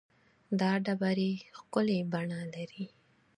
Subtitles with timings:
[0.59, 2.85] دا ډبرې ښکلې بڼه لري.